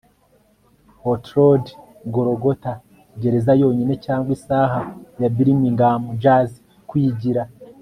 hotrod-golgotha 1.01 2.73
gereza-yonyine 3.21 3.93
cyangwa 4.05 4.29
isaha 4.37 4.79
ya 5.21 5.29
birmingham 5.35 6.01
jazz 6.21 6.51
kwigira 6.89 7.43